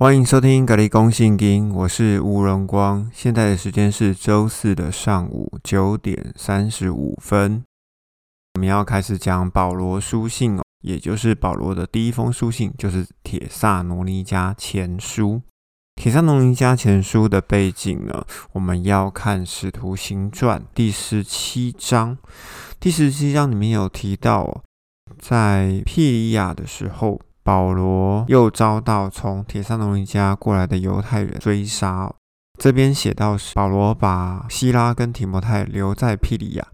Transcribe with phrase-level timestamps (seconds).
[0.00, 3.10] 欢迎收听《格力公信经》，我是吴荣光。
[3.12, 7.62] 现在的时间是周四的上午九点三十五分。
[8.54, 15.32] 我们要开始讲保罗书信哦，也就是保罗的第一封书信，就是《铁萨罗尼迦前书》。
[15.96, 22.16] 《铁萨罗尼迦前书》的背景呢，我们要看《使徒行传》第十七章。
[22.80, 24.62] 第十七章里面有提到，
[25.18, 27.20] 在庇里亚的时候。
[27.42, 32.12] 保罗又遭到从铁萨罗尼迦过来的犹太人追杀。
[32.58, 36.66] 这边写到是保罗把希拉跟提摩太留在庇里亚，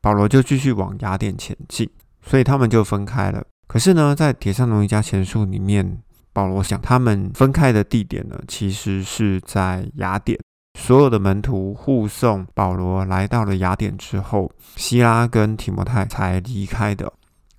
[0.00, 1.88] 保罗就继续往雅典前进，
[2.22, 3.44] 所以他们就分开了。
[3.66, 5.98] 可是呢，在铁萨罗尼迦前书里面，
[6.32, 10.38] 保罗想他们分开的地点呢，其实是在雅典。
[10.78, 17.12] 所有的门徒护送保罗来到了雅典之后，希拉跟提摩太才离开的。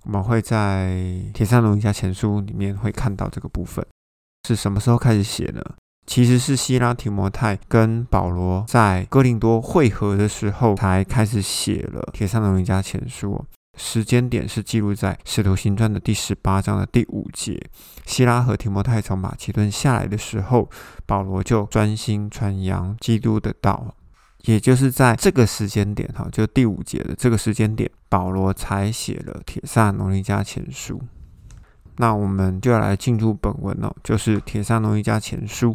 [0.05, 0.89] 我们会在
[1.31, 3.85] 《铁三龙一家前书》里面会看到这个部分
[4.47, 5.61] 是什么时候开始写呢？
[6.05, 13.33] 其实是希拉提摩太跟保罗在哥林多会合的时候才开始写了《铁三龙一家前书》。
[13.77, 17.59] 时间点是记录在《使徒行传》的第十八章的第五节。
[18.05, 20.69] 希拉和提摩太从马其顿下来的时候，
[21.07, 23.95] 保罗就专心传扬基督的道。
[24.45, 30.97] 也就是在这个时间点，哈，就第五节的这个时间点，保罗才写了《铁萨罗尼迦前书》。
[31.97, 35.73] 那我们就要来进入本文哦，就是《铁萨罗尼迦前书》。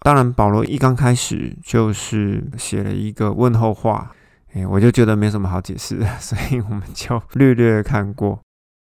[0.00, 4.12] 当然，保罗一刚开始就是写了一个问候话，
[4.52, 8.40] 哎，我就觉得没什么好解释， 所以我们就略略看过。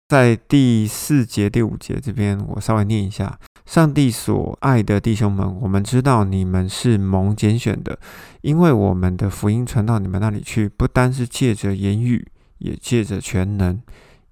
[0.08, 3.38] 在第四节、第五节这边，我稍微念一下。
[3.68, 7.98] 上帝所爱的弟兄们，我们知道你们是蒙拣选的，
[8.40, 12.26] 因为我们的福音传到你们那里去，不单是借着言语，
[12.60, 13.78] 也借着全能，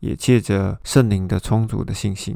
[0.01, 2.35] 也借着圣灵的充足的信心。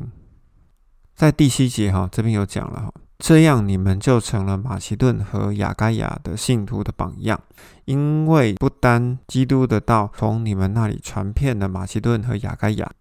[1.16, 7.40] 在第七节哈，这边有讲了哈，这样你们就成了马其顿和亚该亚的信徒的榜样，
[7.86, 12.92] 因为不单基督的道从你们那里传遍了马其顿和亚该亚。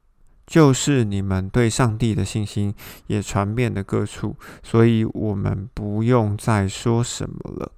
[0.49, 2.73] 就是你们对上帝的信心
[3.05, 7.71] 也传遍了各处，所以我们不用再说什么了。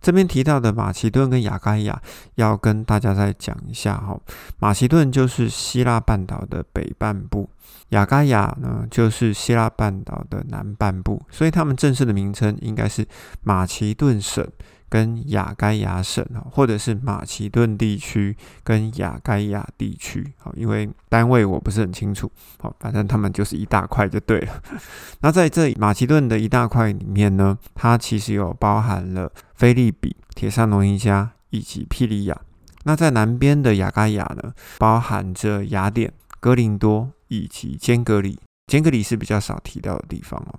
[0.00, 2.00] 这边提到的马其顿跟亚该亚，
[2.36, 4.18] 要跟大家再讲一下哈。
[4.58, 7.50] 马其顿就是希腊半岛的北半部，
[7.90, 13.06] 亚该亚呢就是希腊半岛的南半部，所以他们正式的名称应该是
[13.42, 14.46] 马其顿省。
[14.88, 24.62] 跟雅该亚省啊，或者是马其顿地区跟雅该亚地区，好，因为单位我不是很清楚，好，反正他们就是一大块就对了。
[25.20, 32.40] 那在这马其顿的一大块里面呢，它其实有包含了菲利比、铁萨罗尼加以及庇里亚。
[32.84, 38.38] 那在南边的亚该亚呢，包含着雅典、哥林多以及坚格里。
[38.66, 40.58] 坚格里是比较少提到的地方哦。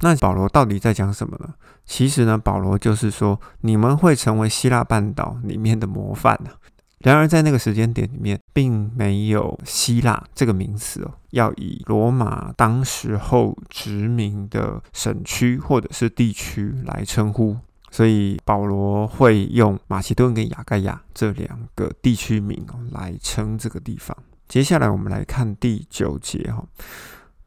[0.00, 1.54] 那保罗到底在讲什么呢？
[1.84, 6.50] 其实呢，保罗就是说，你们会成为希腊半岛里面的模范呢。
[6.98, 17.56] 然而，在那个时间点里面，并没有希腊这个名词哦，要以罗马当时候殖民的省区或者是地区来称呼，
[17.90, 24.16] 所以保罗会用马其顿跟雅盖亚这两个地区名哦来称这个地方。
[24.48, 26.64] 接下来，我们来看第九节哈。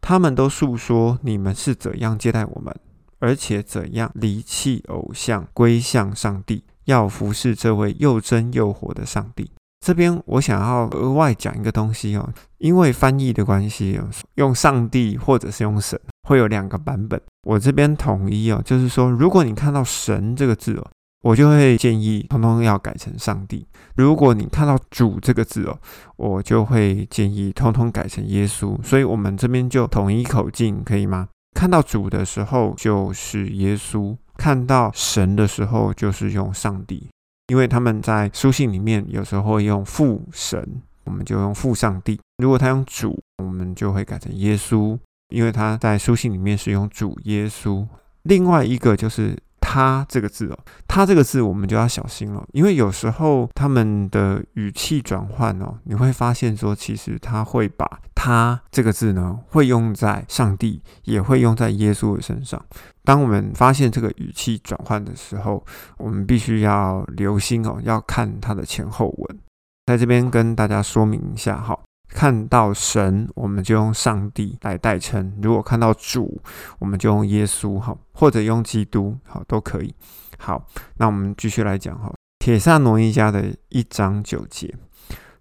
[0.01, 2.75] 他们都诉说你们是怎样接待我们，
[3.19, 9.51] 而且怎样离弃偶像，归向上帝，要服侍这位又真又活的上帝。
[9.85, 13.99] 这边我想要额外讲一个东西哦，因为翻译的关系，
[14.35, 17.21] 用上帝或者是用神会有两个版本。
[17.47, 20.87] 我这边统一哦，就是说，如果你看到神这个字哦。
[21.21, 23.67] 我就会建议通通要改成上帝。
[23.95, 25.77] 如果你看到主这个字哦，
[26.15, 28.81] 我就会建议通通改成耶稣。
[28.81, 31.27] 所以，我们这边就统一口径，可以吗？
[31.53, 37.09] 看到主的时候就是耶稣，看到神的时候就是用上帝。
[37.47, 42.17] 因为他们在书信里面有时候会用父神，我们就用父上帝。
[42.37, 44.97] 如果他用主，我们就会改成耶稣，
[45.29, 47.85] 因为他在书信里面是用主耶稣。
[48.23, 49.37] 另外一个就是。
[49.71, 50.57] 他这个字哦，
[50.87, 57.85] 他这个字我们就要小心了，因为有时候他们的语气转换哦，你会发现说，其实他会把
[58.15, 62.59] 他这个字呢，会用在上帝，也会用在耶稣的身上。
[63.03, 65.63] 当我们发现这个语气转换的时候，
[65.99, 69.39] 我们必须要留心哦，要看它的前后文。
[69.85, 71.77] 在这边跟大家说明一下哈。
[72.09, 76.41] 看到神，我们就用上帝来代称；如果看到主，
[76.79, 79.93] 我们就用耶稣，哈，或者用基督，好，都可以。
[80.37, 80.65] 好，
[80.97, 84.73] 那我们继续来讲，哈，铁萨挪一家的一章九节，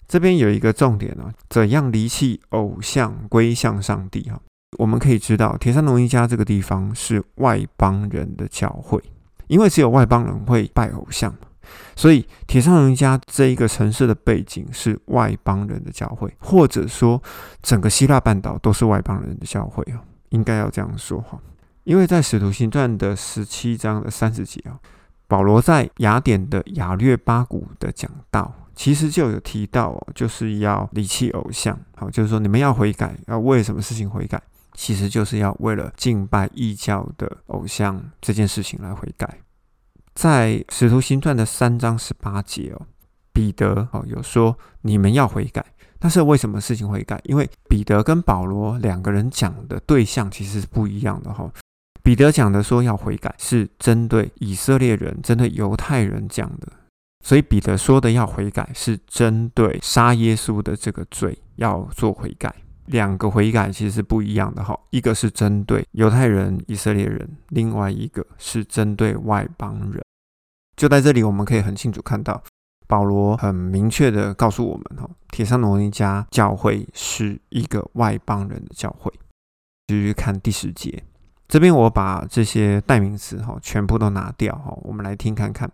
[0.06, 4.40] 这边有一个重点哦，怎样离弃偶像，归向上帝，哈。
[4.78, 9.02] 我们可以知道，铁萨农一家这个地方是外邦人的教会，
[9.46, 11.34] 因为只有外邦人会拜偶像，
[11.96, 17.22] 所以铁上人家这一个城市的背景是外邦人的教会，或者说
[17.62, 21.38] 整个希腊半岛都是外邦人的教会啊，应该要这样说哈。
[21.84, 24.78] 因为在使徒行传的十七章的三十节啊，
[25.26, 34.42] 保罗在雅典的雅略巴谷的讲道，其实就有提到，就是要离弃偶像，好，就是说你们要悔改，要为什么事情悔改？
[34.74, 39.38] 其实就是要为了敬拜异教的偶像这件事情来悔改。
[40.18, 42.82] 在使徒行传的三章十八节哦，
[43.32, 45.64] 彼得哦有说你们要悔改，
[46.00, 47.20] 但是为什么事情悔改？
[47.22, 51.48] 因为彼得跟保罗两个人讲的对象其实是不一样的哈。
[52.02, 56.66] 彼得讲的说要悔改，是针对以色列人、针对犹太人讲的，
[57.24, 62.52] 所以彼得说的要悔改是针对杀耶稣的这个罪要做悔改。
[62.86, 70.02] 两个悔改其实是不一样的哈，一个是针对犹太人、以色列人，另外一个是针对外邦人。
[70.78, 72.40] 就在这里，我们可以很清楚看到，
[72.86, 79.12] 保罗很明确的告诉我们哈，铁山罗尼加教会是一个外邦人的教会。
[79.88, 81.02] 继续看第十节，
[81.48, 85.68] 这边我把这些代名词哈全部都拿掉哈，我们来听看看，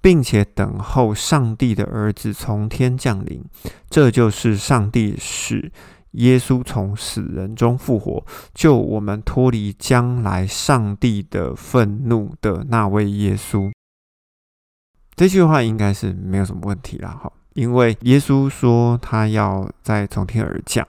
[0.00, 3.44] 并且等候上帝的儿子从天降临，
[3.90, 5.70] 这就是上帝使。
[6.12, 8.24] 耶稣从死人中复活，
[8.54, 13.70] 救我们脱离将来上帝的愤怒的那位耶稣。
[15.18, 20.86] 这句话应该是没有什么问题啦，哈，因为耶稣说他要再从天而降，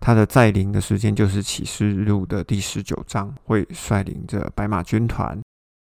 [0.00, 5.36] 他的再临的时间就是启示录的第十九章，会率领着白马军团。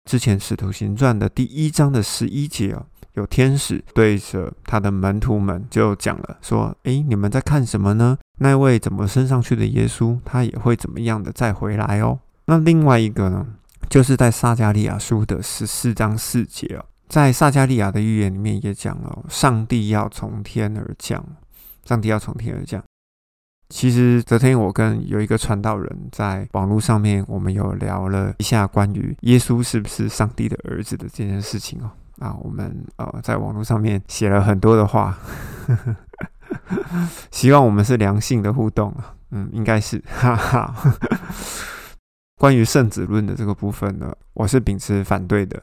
[0.09, 2.85] 之前使徒行传的第一章的十一节哦。
[3.15, 8.17] 有天使对着他的门徒们就讲了，说：“诶，你们在看什么呢？
[8.39, 12.17] 那位怎么升上去的耶稣，他也会怎么样的再回来哦。”
[12.47, 13.45] 那另外一个呢，
[13.89, 21.21] 就是在撒加利亚书的十四章四节哦，在撒加利亚的预言里面也讲了，上帝要从天而降，
[21.83, 22.81] 上帝要从天而降。
[23.67, 31.91] 其实昨天我跟有一个传道人在网络上面，我们有聊了一下关于耶稣是不是上帝的儿子的这件事情哦。
[32.19, 35.17] 啊，我们呃在网络上面写了很多的话，
[37.29, 40.73] 希望我们是良性的互动啊，嗯，应该是，哈哈。
[42.37, 45.61] 关于圣子论的这个部分呢，我是秉持反对的，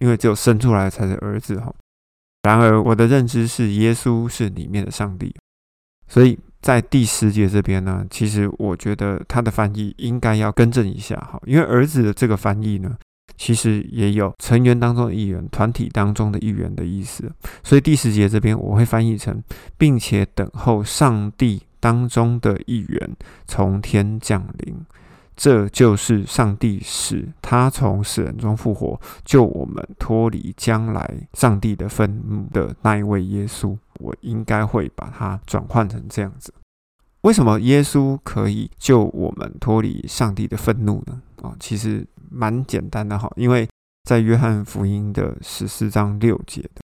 [0.00, 1.72] 因为只有生出来才是儿子哈。
[2.42, 5.34] 然而我的认知是耶稣是里面的上帝，
[6.08, 12.96] 所以在第十节这边呢，其实我觉得他的翻译应该要更正一下哈，因为儿子的这个翻译呢。
[13.36, 17.28] 其实也有成员当中的一员、团体当中的一员的意思，
[17.64, 19.42] 所以第十节这边我会翻译成，
[19.76, 24.76] 并且等候上帝当中的一员从天降临，
[25.36, 33.76] 这就是上帝使他从死人中复活，救我们脱离将来上帝的愤怒的那一位耶稣。
[34.00, 36.52] 我应该会把它转换成这样子。
[37.22, 41.22] 为什么耶稣可以救我们脱离上帝的愤怒呢？
[41.42, 43.68] 啊，其实蛮简单的哈，因为
[44.04, 46.82] 在约翰福音的十四章六节的，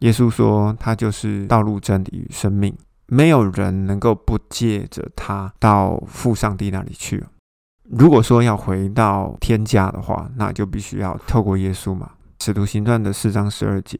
[0.00, 2.76] 耶稣说他就是道路、真理与生命，
[3.06, 7.24] 没有人能够不借着他到父上帝那里去。
[7.90, 12.10] 如果说要回到天家的话，那就必须要透过耶稣嘛。
[12.40, 13.98] 使徒行传的四章十二节。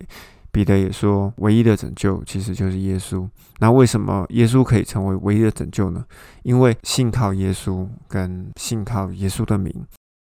[0.53, 3.25] 彼得也说，唯一的拯救其实就是耶稣。
[3.61, 6.05] 那为什么耶稣可以成为唯一的拯救呢？
[6.43, 9.73] 因为信靠耶稣跟信靠耶稣的名，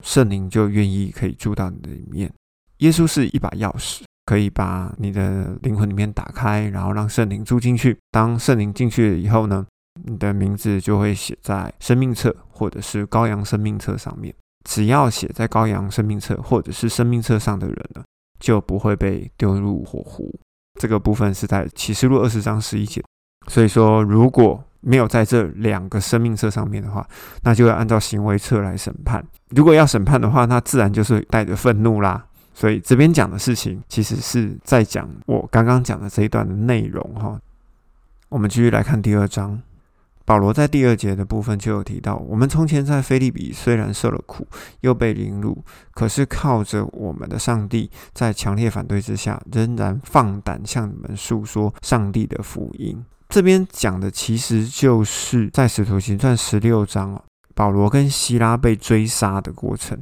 [0.03, 2.33] 圣灵就愿意可以住到你的里面。
[2.79, 7.99] 耶稣是一把钥匙，可以把你的灵魂里面打开，然后让圣灵住进去。
[8.11, 9.67] 当圣灵进去了以后呢，
[10.05, 14.35] 你的名字就会写在生命册或者是羔羊生命册上面。
[14.65, 18.03] 只要写在羔羊生命册或者是生命册上的人呢？
[18.41, 20.39] 就不会被丢入火湖。
[20.81, 23.03] 这个部分是在启示录二十章十一节。
[23.49, 27.07] 所以说，如果没有在这两个生命册上面的话，
[27.43, 29.23] 那就要按照行为册来审判。
[29.51, 32.27] 如果要审判的话，那自然就是带着愤怒啦。
[32.55, 37.39] 所以这边讲的事情，其实是在讲我刚刚讲的这一段的内容哈。
[38.31, 39.61] 我们继续来看第二章。
[40.26, 44.47] 保罗在第二节的部分就有提到，我们从前在菲利比虽然受了苦，
[44.81, 45.62] 又被凌辱，
[45.93, 53.04] 可是靠着我们的上帝，在强烈反对之下，仍然放胆向你们诉说上帝的福音。
[53.28, 57.23] 这边讲的其实就是在使徒行传十六章哦，
[57.54, 59.99] 保罗跟希拉被追杀的过程。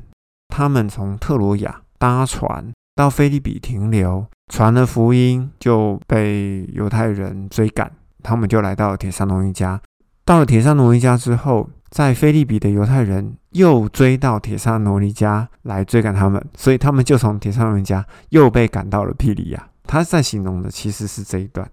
[0.49, 7.91] 他们从特罗亚搭船到菲利比停留，传了福音，就被犹太人追赶，
[8.23, 9.81] 他们就来到铁山农一家。
[10.25, 19.69] 到了铁山农一家之后，在菲利比的犹太人又追到铁萨罗尼家来追赶他们，所以他们就从铁萨罗尼家又被赶到了庇利亚。
[19.85, 21.69] 他在形容的其实是这一段。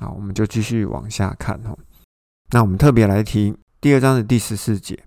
[0.00, 1.78] 好，我们就继续往下看哦。
[2.50, 4.98] 那我们特别来提第二章的第十四节：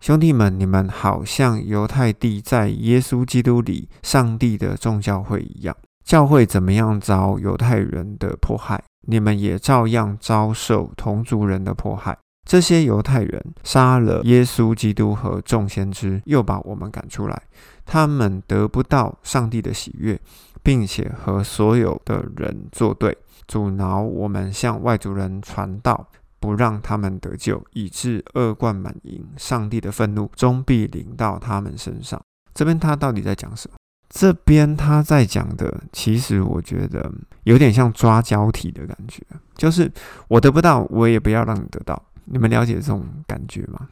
[0.00, 12.16] 兄弟们，你们好像犹太地在耶稣基督里上帝的众教会一样，教会怎么样遭犹太人的迫害，你们也照样遭受同族人的迫害。
[12.46, 17.42] 这些犹太人杀了耶稣基督和众先知，又把我们赶出来。
[17.84, 20.18] 他们得不到上帝的喜悦，
[20.62, 29.26] 并且和所有的人作对，阻挠我们向外族人传道，不让他们得救，以致恶贯满盈。
[29.36, 32.20] 上帝的愤怒终必临到他们身上。
[32.54, 33.76] 这边他到底在讲什么？
[34.08, 37.12] 这边他在讲的，其实我觉得
[37.44, 39.22] 有点像抓交替的感觉，
[39.56, 39.90] 就是
[40.28, 42.02] 我得不到，我也不要让你得到。
[42.30, 43.88] 你们了解这种感觉吗？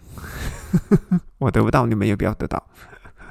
[1.38, 2.62] 我得不到，你们也不要得到。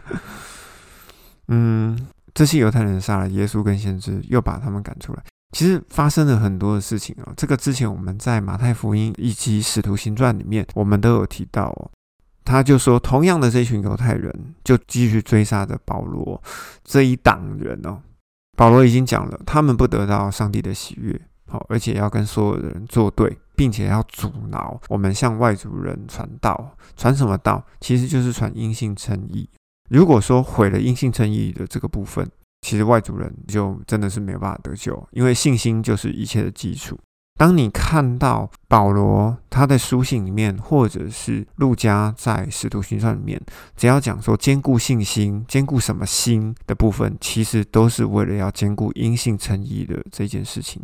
[1.48, 5.24] 嗯，这些犹太人杀了耶稣跟先知，又把他们赶出来。
[5.52, 7.34] 其实发生了很多的事情哦。
[7.38, 11.92] 这个之前我们在马太福音以及使徒行传里面，我们都有提到哦。
[12.46, 14.32] 他就说，同样的这群犹太人
[14.64, 16.42] 就继续追杀着保罗
[16.84, 18.00] 这一党人哦。
[18.56, 21.20] 保罗已经讲了，他们不得到上帝的喜悦。
[21.48, 26.76] 好，而且要跟所有的人作对，并且要阻挠我们向外族人传道。
[26.96, 27.64] 传什么道？
[27.82, 29.50] 其实就是传阴性称义。
[29.90, 32.28] 如果说毁了阴性称义的这个部分，
[32.62, 36.98] 其实外族人就真的是没有办法得救，因为信心就是一切的基础。
[37.38, 43.42] 当你看到保罗他的书信里面，或者是路加在使徒行传里面，
[43.76, 50.82] 只要讲说兼顾信心、兼顾什么心的部分，其实都是为了要兼顾阴性称义的这件事情。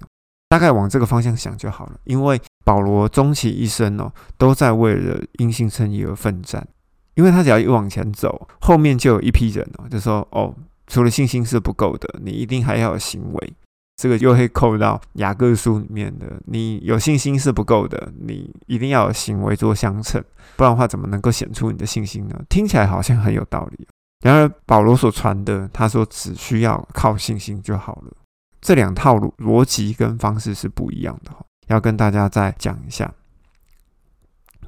[0.50, 6.68] 大概往这个方向想就好了，因为保罗终其一生哦，都在为了因信称义而奋战。
[7.16, 10.54] 因为他只要一往前走，后面就有一批人哦，就说哦，
[10.88, 13.54] 除了信心是不够的，你一定还要有行为。
[14.02, 20.20] 这个就会扣到雅各书里面的，你有信心是不够的，你一定要有行为做相称，
[20.56, 22.36] 不然的话怎么能够显出你的信心呢？
[22.50, 23.88] 听起来好像很有道理。
[24.24, 28.12] 然而保罗所传的，他说只需要靠信心就好了。
[28.60, 31.32] 这两套逻辑跟方式是不一样的，
[31.68, 33.14] 要跟大家再讲一下。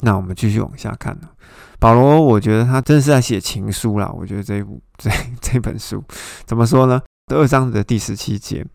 [0.01, 1.29] 那我们继续往下看呢。
[1.79, 4.11] 保罗，我觉得他真的是在写情书啦。
[4.15, 5.09] 我觉得这部这
[5.41, 6.03] 这本书
[6.45, 7.01] 怎么说呢？
[7.25, 8.65] 第二章的第十七节，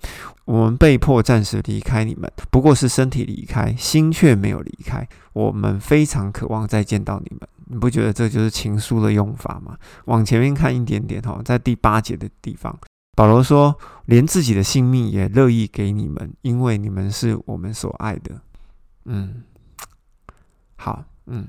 [0.46, 5.06] 我们被迫暂时离开你们，不过是身体离开，心却没有离开。
[5.34, 7.46] 我们非常渴望再见到你们。
[7.66, 9.76] 你不觉得这就是情书的用法吗？
[10.06, 12.74] 往前面看一点点哈，在第八节的地方。
[13.14, 13.76] 保罗说
[14.06, 18.40] ：“连自己的性命也乐意给你们，因为你们是我们所爱的。”
[19.04, 19.42] 嗯，
[20.76, 21.46] 好，嗯，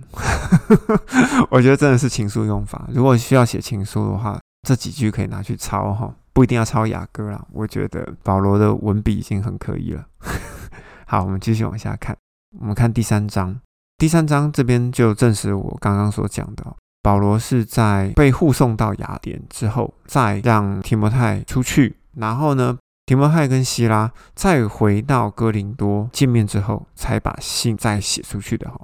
[1.49, 2.89] 我觉得真的是情书用法。
[2.91, 4.37] 如果需要写情书的话，
[4.67, 7.45] 这几句可以拿去抄哈，不一定要抄雅歌啦。
[7.51, 10.05] 我觉得保罗的文笔已经很可以了。
[11.05, 12.15] 好，我们继续往下看，
[12.59, 13.59] 我们看第三章。
[13.97, 16.75] 第三章这边就证实我刚刚所讲的。
[17.01, 28.81] 保罗是在被护送到雅典之后，再让提摩太出去，然后呢，提摩太跟希拉再回到哥林多见面之后，才把信再写出去的哈。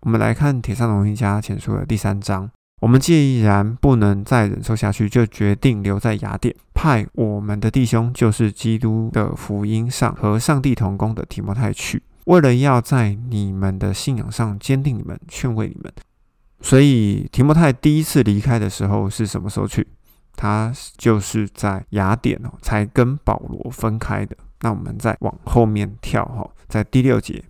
[0.00, 2.50] 我们来看《铁上龙一家前书》的第三章。
[2.82, 15.92] 我们既然不能再忍受下去，就决定留在雅典，派我们的弟兄，就是基督的福音上和上帝同工的提摩太去，为了要在你们的信仰上坚定你们，劝慰你们。
[16.60, 19.86] 所以提摩太第一次离开的时候是什么时候去？
[20.34, 24.36] 他就是在雅典哦，才跟保罗分开的。
[24.62, 27.44] 那我们再往后面跳哈，在第六节，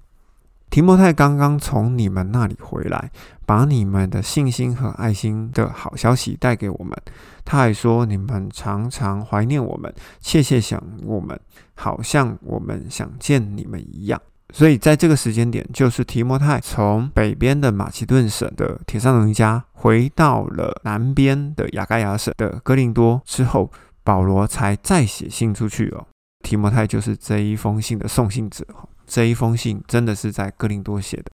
[0.73, 3.11] 提摩太刚刚从你们那里回来，
[3.45, 6.97] 把你们的信心和爱心的好消息带给我们。
[7.45, 11.39] 他还说你们常常怀念我们，切切想我们，
[11.75, 14.19] 好像我们想见你们一样。
[14.51, 23.71] 所以在这个时间点，就是提摩太从北边的马其顿省的铁山人家回到了南边的雅盖亚省的哥林多之后，
[24.03, 26.07] 保罗才再写信出去哦。
[26.43, 28.89] 提摩太就是这一封信的送信者哦。
[29.13, 31.31] 这一封信真的是在哥林多写的。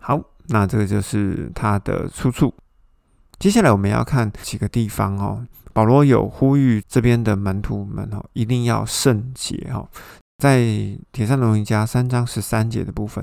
[0.00, 2.54] 好，那这个就是他的出处。
[3.38, 5.46] 接下来我们要看几个地方哦。
[5.74, 9.86] 保罗有呼吁这边的门徒们哦，一定要圣洁哦。
[10.38, 10.64] 在
[11.12, 13.22] 铁扇龙一家三章十三节的部分，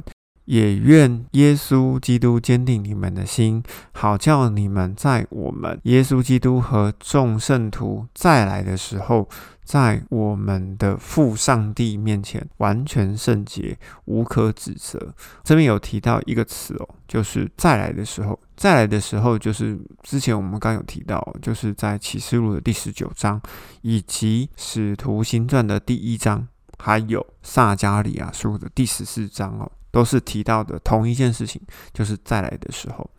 [0.50, 9.30] 也愿耶稣基督坚定你们的心，好叫你们在我们耶稣基督和众圣徒再来的时候，
[9.64, 15.14] 在我们的父上帝面前完全圣洁，无可指责。
[15.44, 23.40] 这边有提到一个词哦，就是再来的时候，再来的时候就是之前我们刚有提到，就是在启示录的第十九章，
[23.84, 26.48] 以及使徒行传的第一章，
[26.80, 29.72] 还有撒加利亚书的第十四章哦。
[29.92, 31.62] 都是提到的同一件事情，
[31.94, 33.10] 就是再来的时候，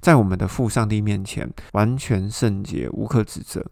[0.00, 3.64] 在我们的父上帝面前完全圣洁，无可指责。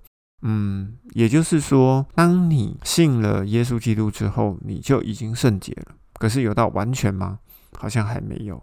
[0.42, 5.94] 嗯，也就是说，当你信了耶稣基督之后，你就已经圣洁了。
[6.14, 7.38] 可是有到完全吗？
[7.76, 8.60] 好像还没有。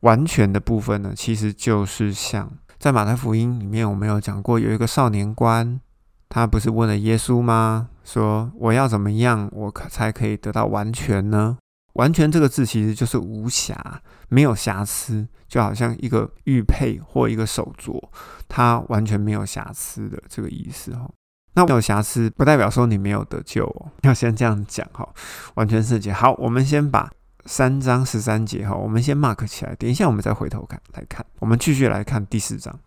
[0.00, 5.80] 完全的部分呢，其实就是像在马太福音里面，我们有讲过，有一个少年官，
[6.28, 7.88] 他不是问了耶稣吗？
[8.04, 11.58] 说我要怎么样，我可才可以得到完全呢？
[11.98, 18.00] 完全这个字其实就是无瑕，没有瑕疵，就好像一个玉佩或一个手镯，
[18.48, 21.10] 它完全没有瑕疵的这个意思哈。
[21.54, 25.08] 那没有瑕疵不代表说你没有得救哦，要先这样讲哈。
[25.54, 26.12] 完全圣洁。
[26.12, 27.10] 好，我们先把
[27.46, 31.26] 三章十三节哈，我们先 mark 起来，等一下我们再回头看来看。
[31.40, 32.78] 我们继续来看第四章，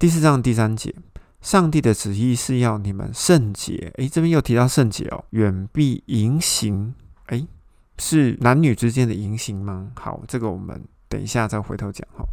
[0.00, 0.94] 第四章第三节，
[1.42, 3.92] 上帝的旨意是要你们圣洁。
[3.98, 6.94] 诶，这边又提到圣洁哦，远避淫行。
[7.26, 7.46] 诶。
[7.98, 9.92] 是男女之间的淫行吗？
[9.94, 12.24] 好，这个我们等一下再回头讲哈。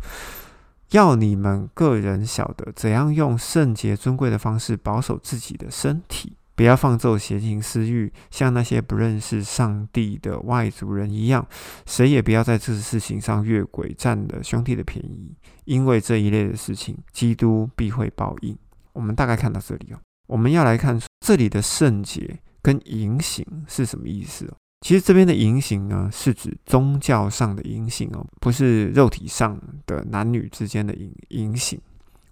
[0.92, 11.48] 要你们个人晓得怎样用圣洁尊贵的方式保守自己的身体，不要放纵邪情私欲，像那些不认识上帝的外族人一样。
[11.88, 18.56] 谁也不要在这事情上越轨，占了兄弟的便宜，因为这一类的事情，基督必会报应。
[18.92, 24.54] 我们大概看到这里哦，我们要来看这里的圣洁跟淫行是什么意思哦。
[24.84, 31.80] 其实这边的淫行呢，是指宗教上的淫行哦，不是肉体上的男女之间的淫淫行。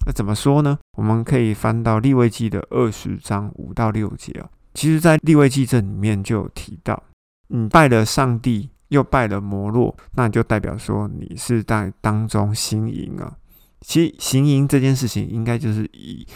[0.05, 0.77] 那怎么说呢？
[0.97, 4.49] 我们可以翻到立位记的二十章五到六节哦。
[4.73, 7.01] 其实，在立位记这里面就有提到，
[7.47, 13.37] 你拜了上帝，又拜了摩洛，那就代表说你是在当中行淫啊。
[13.79, 16.27] 其实行淫这件事情，应该就是以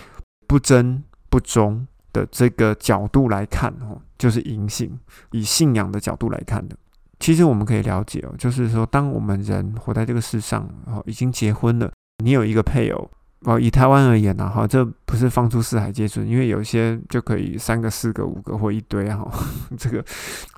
[0.48, 1.86] 不真不忠。
[2.16, 4.98] 的这个角度来看，哦，就是银性，
[5.32, 6.78] 以信仰的角度来看的。
[7.20, 11.92] 其实我们可以了解哦，就是说，当我们人活在这个世上，哦，已经结婚了，
[12.24, 19.30] 你有一个配偶，哦，以台湾而言呢，哈，这不是放出四海皆准，因为有些就可以三个、四个、五个或一堆，哈，
[19.78, 20.04] 这个，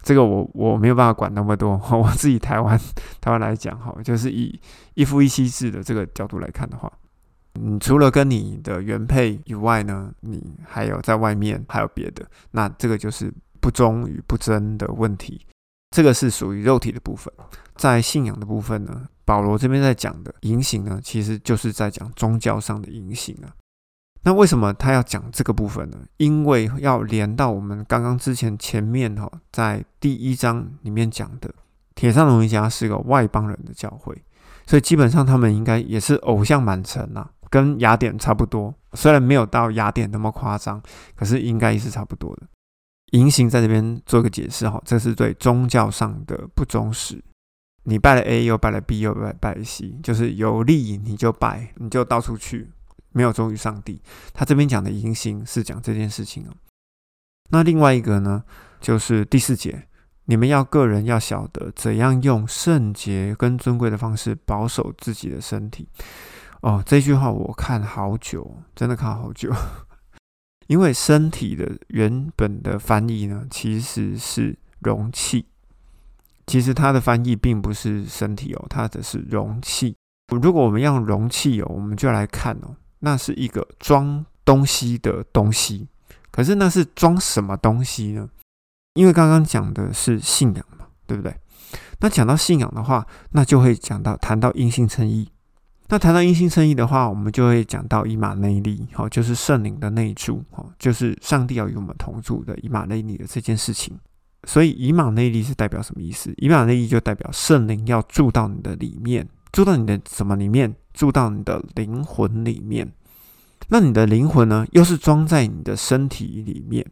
[0.03, 2.79] 这个我我没有办法管那么多，我自己台湾
[3.19, 4.59] 台湾来讲，哈，就是以
[4.93, 6.91] 一夫一妻制的这个角度来看的话。
[7.61, 15.45] 你除了跟你的原配以外呢，你还有在外面还有别的，那这个就是不忠与不贞的问题。
[15.91, 17.33] 这个是属于肉体的部分，
[17.75, 23.55] 在信仰的部分呢，保罗这边在讲的淫行呢，其实就是在讲宗教上的淫行啊。
[24.23, 25.97] 那为什么他要讲这个部分呢？
[26.17, 31.53] 因为要连到我们刚刚之前前面哈，在第一章里面讲的
[31.95, 34.21] 铁上龙一家是个外邦人的教会，
[34.65, 37.31] 所以基本上他们应该也是偶像满城啊。
[37.49, 40.81] 跟雅典差不多，虽然没有到雅典那么夸张，
[41.15, 42.47] 可是应该也是差不多的。
[43.11, 47.23] 淫行在这边做个解释哈，这是对宗教上的不忠实。
[47.83, 52.69] 你拜了 A，又拜了 B，又拜拜 C，就是有利你就拜，你就到处去，
[53.13, 54.01] 没有忠于上帝。
[54.33, 56.53] 他这边讲的淫行是讲这件事情哦。
[57.49, 58.43] 那另外一个呢，
[58.81, 59.87] 就是第四节，
[60.25, 65.87] 你们要个人要晓得怎样用圣洁跟尊贵的方式保守自己的身体。
[66.61, 69.53] 哦，这句话我看好久，真的看好久。
[70.67, 75.45] 因为身体的原本的翻译呢，其实是容器。
[76.45, 79.95] 其实它的翻译并不是身体哦，它的是容器。
[80.41, 85.87] 如果我们用容器哦，我们就来看哦，那是一个装东西的东西。
[86.31, 88.29] 可是那是装什么东西呢？
[88.95, 91.35] 因为刚刚讲的是信仰嘛，对不对？
[91.99, 95.29] 那讲到信仰的话，那就会讲到谈到阴性称义。
[95.89, 103.97] 那谈到因信生意的话，我们就会讲到以马内利，好，就是圣灵的内住，好，就是上帝要与我们同住的以马内利的这件事情。
[104.43, 106.33] 所以以马内利是代表什么意思？
[106.37, 110.75] 以马内利就代表圣灵要住到你的里面，住到你的什么里面？
[110.93, 112.91] 住到你的灵魂里面。
[113.69, 116.85] 那你的灵魂呢，又是装在你的身体里面。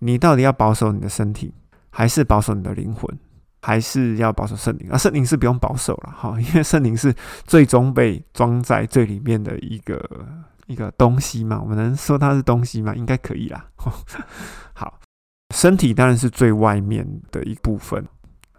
[0.00, 1.52] 你到底要保守你的身体，
[1.90, 3.18] 还是保守你的灵魂？
[3.60, 10.00] 还是要保守圣灵啊，圣灵是不用保守了哈，因为圣灵是最终被装在最里面的一个
[10.66, 12.94] 一个东西嘛，我们能说它是东西吗？
[12.94, 13.66] 应该可以啦。
[14.74, 14.98] 好，
[15.54, 18.04] 身体当然是最外面的一部分，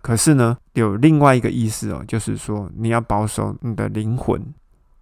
[0.02, 4.42] 可是呢，有另外一个意思哦，就是说你要保守你的灵魂，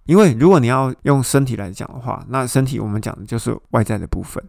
[0.06, 4.44] 因为如果你要用身体来讲的话，那身体我们讲的就是外在的部分。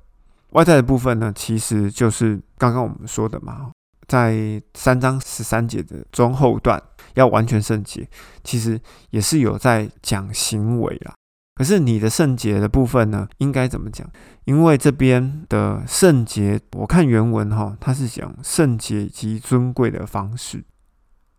[0.50, 3.70] 外在的部分呢，其实就是刚刚我们说的嘛，
[4.08, 6.82] 在三章十三节的中后段
[7.14, 8.08] 要完全圣洁，
[8.42, 11.14] 其实也是有在讲行为啦。
[11.54, 14.08] 可是你的圣洁的部分呢，应该怎么讲？
[14.44, 20.64] 因为这边的圣洁，我看原文哈，它是讲圣洁及尊贵的方式。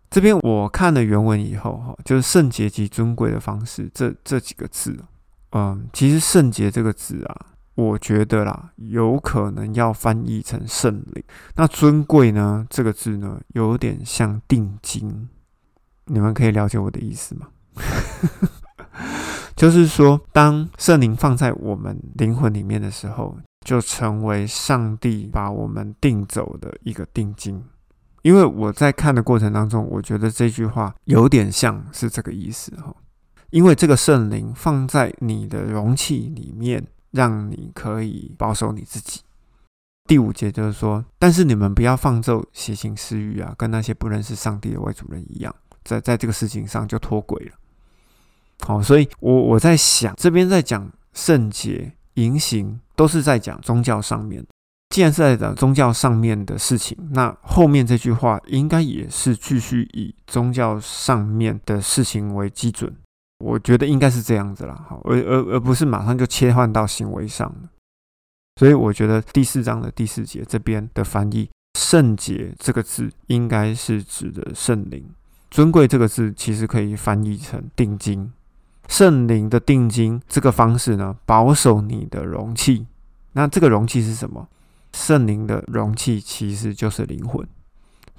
[0.09, 4.99] 这边我看了原文以后哈，就是圣洁及尊贵的方式这这几个字，
[5.51, 7.45] 嗯，其实圣洁这个字啊，
[7.79, 11.23] 我觉得啦，有可能要翻译成圣灵。
[11.55, 15.29] 那尊贵呢，这个字呢，有点像定金。
[16.05, 17.47] 你们可以了解我的意思吗？
[19.55, 27.63] 就是说，当圣灵放在我们灵魂里面的时候，就成为上帝把我们定走的一个定金。
[28.23, 32.93] 因为我在看的过程当中，我觉得这句话有点像是这个意思哈。
[33.51, 39.21] 因为这个圣灵放在你的容器里面，让你可以保守你自己。
[40.07, 47.51] 第五节就是说，但是你们不要放纵邪情私欲啊，跟那些不认识上帝的外族人一样，在在这个事情上就脱轨了。
[48.61, 54.43] 好，所以我我在想，这边在讲圣洁、淫行，都是在讲宗教上面。
[54.89, 62.91] 既然是在讲宗教上面的事情，那后面这句话应该也是继续以宗教上面的事情为基准。
[63.39, 67.53] 我觉得应该是这样子啦，好，而而而不是马上就切换到行为上
[68.57, 71.49] 所以我觉得第四章的第四节这边的翻译
[71.79, 75.01] “圣洁”这个字，应该是指的圣灵
[75.49, 78.33] ；“尊贵”这个字，其实可以翻译成定金。
[78.89, 82.87] 圣灵的定金这个方式呢，保守你的容器。
[83.31, 84.49] 那这个容器是什么？
[84.91, 87.47] 圣灵的容器其实就是灵魂。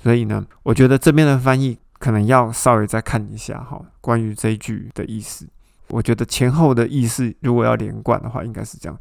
[0.02, 5.46] 所以呢，我觉得这边的翻译可能要稍微再看一下哈，关于这一句的意思。
[5.86, 8.98] 我觉得前后的意思如果要连贯的话，应该是这样。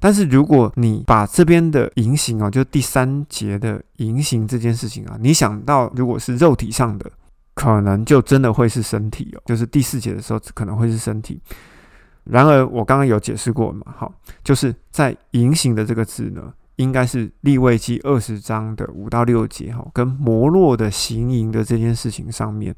[0.00, 7.10] 但是如果你把这边的隐形哦，就第三节的隐形这件事情啊，你想到如果是肉体上的。
[7.58, 11.40] 可能就真的会是身体哦，就是第四节的时候可能会是身体。
[12.24, 14.12] 然而我刚刚有解释过嘛，好，
[14.44, 22.74] 就是在“隐形”的这个字呢，应该是立位记二十章的五到六节哈，跟摩洛的行营的这件事情上面，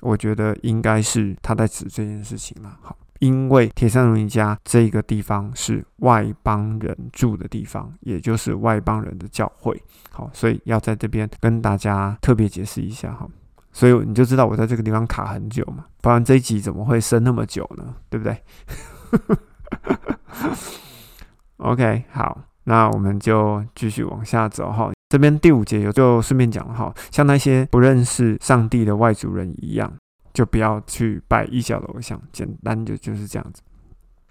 [0.00, 2.78] 我觉得应该是他在指这件事情了。
[2.82, 9.80] 好，因为铁山容尼家这个地方是外邦人住的地方，也就是外邦人的教会，
[10.10, 13.28] 好，所以要在这边跟大家特别解释一下哈。
[13.72, 17.96] 所以你就知道我在这个地方卡很久嘛，不然这一集怎么会升那么久呢？
[18.08, 18.42] 对不对？
[21.58, 24.90] OK，好，那我们就继续往下走哈。
[25.08, 29.92] 这边第五节有就顺便讲哈，像那些不认识上帝的外族人一样，
[30.32, 32.20] 就不要去拜异教的偶像。
[32.32, 33.62] 简单就就是这样子。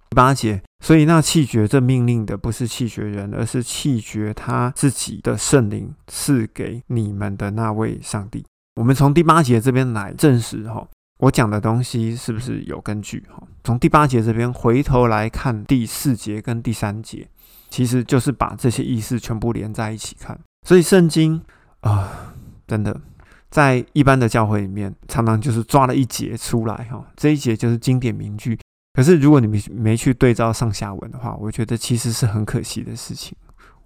[0.09, 8.45] 第八节，所以那弃绝这命令的不是弃绝人，而是弃绝他自己的圣灵赐给你们的那位上帝。
[8.75, 10.87] 我们从第八节这边来证实哈，
[11.19, 13.41] 我讲的东西是不是有根据哈？
[13.63, 17.27] 从第八节这边回头来看第四节跟第三节，
[17.73, 20.39] 其实就是把这些意思全部连在一起看。
[20.63, 21.41] 所以圣经
[21.79, 22.35] 啊，
[22.67, 22.95] 真的
[23.49, 28.59] 在一般的教会里面，常常就是抓了一节出来哈，这一节就是经典名句。
[28.93, 33.35] 可是如果你们没去对照上下文的话，我觉得其实是很可惜的事情。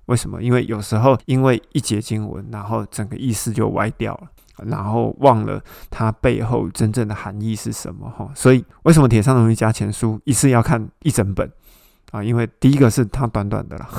[0.07, 0.43] 为什么？
[0.43, 4.27] 因为有时候因为一节经文，然后整个意思就歪掉了。
[4.65, 11.47] 然后忘了它背后真正的含义是什么哈，所以为什么铁上容易加钱书一次要看一整本
[12.11, 12.23] 啊？
[12.23, 13.89] 因为第一个是它短短的啦，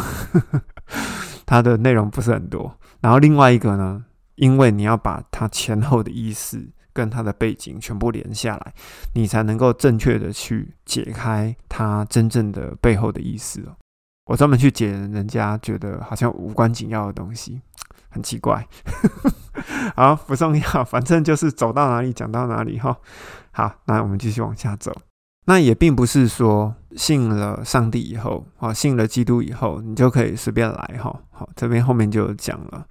[1.46, 2.78] 它的内容不是很多。
[3.00, 4.04] 然后另外一个呢，
[4.36, 8.74] 因为你要把它前后的意思跟它的背景全部连下来，
[9.14, 13.76] 你才能够正确的去解开它真正的背后的意思哦。
[14.26, 17.60] 我专门去解人家觉得好像无关紧要的东西。
[18.10, 18.66] 很奇怪，
[19.94, 22.96] 好不重要，反正就是走到哪里讲到哪里哈。
[23.50, 24.90] 好，那我们继续往下走。
[25.48, 31.22] 那也并不是说信了上帝以后，啊，信了基督以后，你就可以随便来哈。
[31.30, 32.84] 好，这边后面就讲了，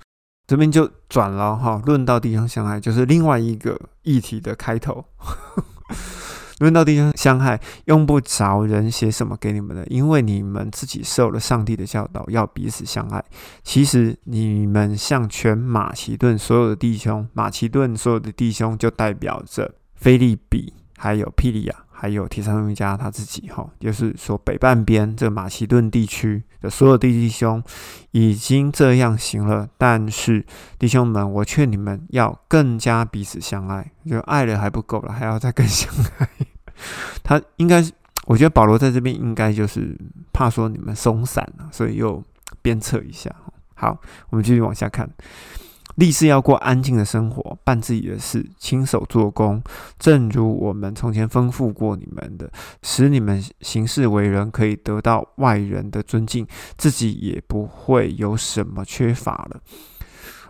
[0.47, 1.79] 这边就转了哈。
[1.85, 5.05] 论到弟兄相爱，就是另外一个议题的开头。
[6.57, 13.23] 论到弟兄相爱，用不着人写什么给你们的，因为你们自己受了上帝的教导，要彼此相爱。
[13.63, 27.63] 其实你们像全马其顿所有的弟兄，马其顿所有的弟兄就代表着菲利比、还有庇利亚、还有提摩家他自己哈，就是说北半边这马其顿地区的所有弟兄
[28.11, 30.45] 已经这样行了，但是
[30.77, 36.29] 弟兄们，我劝你们要更加彼此相爱，就爱了还不够了，还要再更相爱。
[37.23, 37.91] 他应该是，
[38.27, 39.97] 我觉得保罗在这边应该就是
[40.31, 42.23] 怕说你们松散了，所以又
[42.61, 43.33] 鞭策一下。
[43.73, 45.09] 好，我们继续往下看。
[45.97, 49.59] 立志要过安静的生活，办自己的事，亲手做工，
[49.97, 52.47] 正如我们从前吩咐过你们的，
[52.83, 56.45] 使你们行事为人可以得到外人的尊敬，
[56.77, 59.59] 自己也不会有什么缺乏了。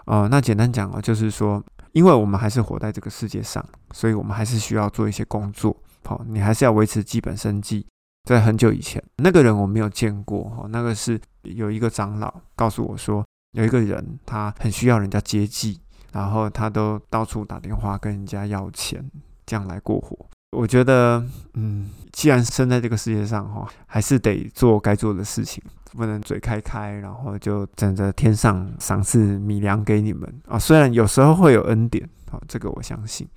[0.05, 5.73] 呃，那简单讲啊，就是说，因为我们还是活在这个世界上，所以我们还是需要做一些工作。
[6.03, 7.85] 好，你还是要维持基本生计。
[8.25, 10.43] 在很久以前，那个人我没有见过。
[10.49, 13.25] 哈，那个是有一个长老告诉我说。
[13.57, 15.79] 有一个人，他很需要人家接济，
[16.11, 19.03] 然后他都到处打电话跟人家要钱，
[19.47, 20.15] 这样来过活。
[20.51, 25.61] 我觉得，嗯，既然生在这个世界上，哈，还是得做该做的事情，
[25.93, 30.59] 不能嘴开开，然后就等着天上赏赐米粮给你们啊。
[30.59, 33.27] 虽然有时候会有恩典，好，这个我相信，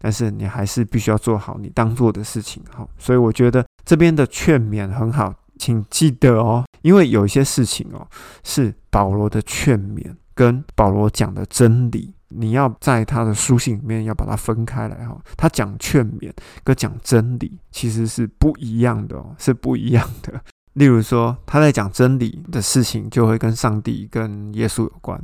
[0.00, 2.90] 但是你还是必须要做好你当做的事情，好。
[2.98, 5.32] 所以我觉得这边的劝勉很好。
[5.58, 8.06] 请记得哦，因为有一些事情哦，
[8.42, 15.20] 是保罗的劝勉跟保罗讲的真理，你要在他的书信里面要把它分开来哈。
[15.36, 16.32] 他讲劝勉
[16.64, 20.40] 跟讲真理其实是不一样的哦，是不一样的。
[20.74, 25.20] 例如说，他在讲真理的事情，就会跟上帝、跟耶稣有关。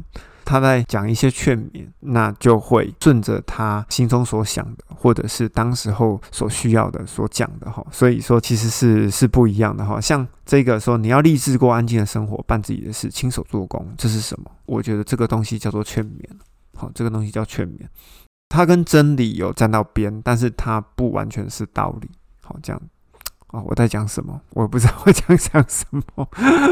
[0.46, 7.84] 他在讲一些劝勉，那就会顺着他心中所想的，或者是当时候所需要的所讲的哈。
[7.90, 10.00] 所以说，其实是是不一样的哈。
[10.00, 14.50] 像这个说你要立志过安静的生活，办自己的事，亲手做工，这是什么？
[14.64, 16.24] 我觉得这个东西叫做劝勉。
[16.76, 17.80] 好，这个东西叫劝勉，
[18.48, 22.08] 它跟真理有站到边，但是它不完全是道理。
[22.42, 22.80] 好，这样
[23.48, 24.40] 哦，我在讲什么？
[24.50, 26.28] 我不知道我讲讲什么。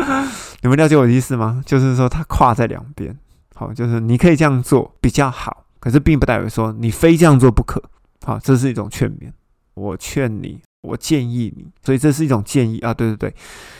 [0.62, 1.62] 你们了解我的意思吗？
[1.66, 3.18] 就是说，它跨在两边。
[3.54, 7.82] 好，就是你可以这样做比较好，可是并不代表说你非这样做不可。
[8.24, 9.32] 好，这是一种劝勉，
[9.74, 12.92] 我劝你，我建议你，所以这是一种建议啊。
[12.92, 13.34] 对对对，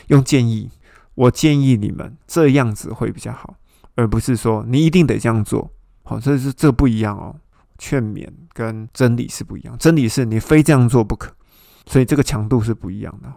[0.07, 0.71] 用建议，
[1.15, 3.57] 我建议你们这样子会比较好，
[3.97, 5.71] 而不是说你一定得这样做。
[6.05, 7.35] 好，这是这不一样哦。
[7.77, 11.33] 劝勉跟真理是不一样，真理是你非这样做不可，
[11.87, 13.33] 所以这个强度是不一样的。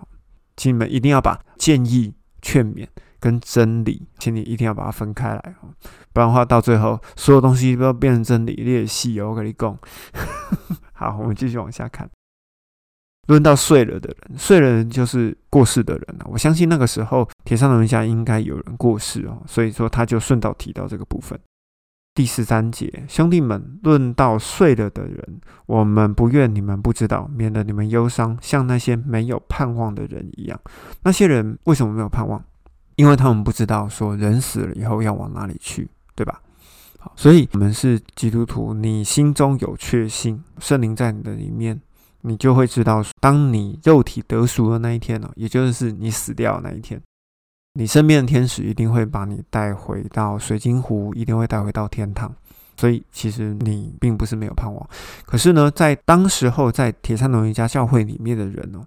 [0.56, 2.88] 请你们一定要把建议、劝勉。
[3.28, 5.68] 跟真理，请你一定要把它分开来哦
[6.14, 9.78] 不然的话，到最后所有东西都要变成真理，你也细哦，我跟你讲。
[10.94, 12.10] 好，我们继续往下看。
[13.28, 16.26] 论到睡了的人，睡了人就是过世的人了。
[16.30, 21.38] 我相信那个时候铁上龙家应该有人过世哦，所以说他就顺道提到这个部分。
[22.16, 30.58] 第十三节，兄弟们，论到睡了的人，我们不愿你们不知道，免得你们忧伤，像那些没有盼望的人一样。
[31.04, 32.42] 那些人为什么没有盼望？
[32.98, 36.42] 因为他们不知道说人死了以后要往哪里去，对吧？
[37.00, 41.80] 好，所以我们是基督徒，你心中有确信，圣灵在你的里面，
[42.22, 47.00] 你就会知道，当你肉体得赎的那一天呢，也就是你死掉那一天，
[47.74, 52.34] 你身边的天使一定会把你带回到水晶湖，一定会带回到天堂。
[52.78, 54.90] 所以其实你并不是没有盼望，
[55.26, 58.86] 可是呢，在当时候在铁山农一家教会里面的人哦，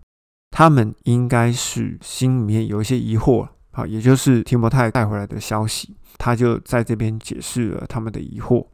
[0.51, 3.49] 他们应该是心里面有一些疑惑。
[3.73, 8.67] 好，也就是提摩太带回来的消息，他就在这边解释了他们的疑惑，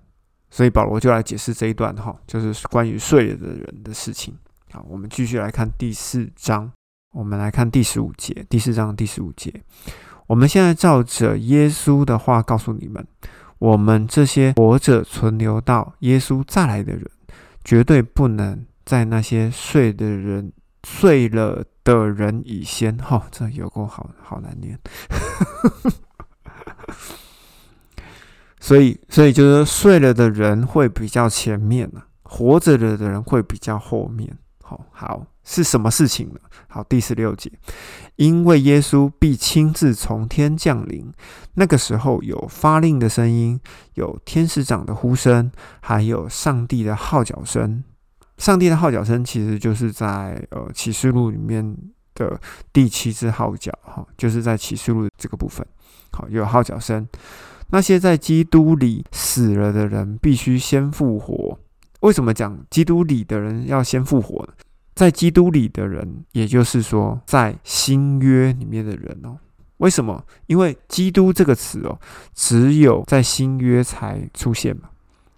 [0.50, 4.34] 所以保罗就来解释这一段哈，就是关于睡了的人的事情。
[4.72, 6.72] 好，我们继续来看第四章，
[7.12, 9.52] 我们来看第十五节，第四章第十五节，
[10.26, 13.06] 我们现在照着耶稣的话告诉你们，
[13.58, 17.06] 我们这些活着存留到耶稣再来的人，
[17.62, 20.52] 绝对不能在那些睡的人
[20.86, 21.64] 睡了。
[21.86, 24.76] 的人以先，哈，这有够好好难念，
[28.58, 34.36] 所以，所以就是睡了的人会比较前面呢，活着了的人会比较后面。
[34.64, 36.40] 好，好是什么事情呢？
[36.66, 37.52] 好，第十六节，
[38.16, 41.12] 因为耶稣必亲自从天降临，
[41.54, 43.60] 那个时候有发令的声音，
[43.94, 47.84] 有天使长的呼声，还有上帝的号角声。
[48.38, 51.76] 上帝的号角声其实就是在呃启示录里面
[52.14, 52.38] 的
[52.72, 55.66] 第七支号角哈，就是在启示录这个部分，
[56.12, 57.06] 好有号角声。
[57.70, 61.58] 那些在基督里死了的人必须先复活。
[62.00, 64.52] 为什么讲基督里的人要先复活呢？
[64.94, 69.36] 在基督里的人，也就是说在新约里面的人哦。
[69.78, 70.24] 为什么？
[70.46, 71.98] 因为基督这个词哦，
[72.34, 74.88] 只有在新约才出现嘛。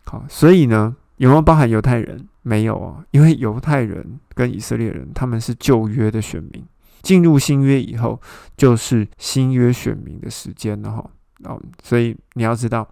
[0.05, 2.29] 好，所以呢，有没有包含犹太人？
[2.49, 6.65] 没有哦，因为犹太人跟以色列人他们是旧约的选民，
[7.03, 8.19] 进入新约以后
[8.57, 11.11] 就是新约选民的时间了哈。
[11.45, 12.89] 哦，所以你要知道，